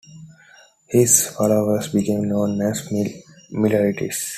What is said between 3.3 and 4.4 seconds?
Millerites.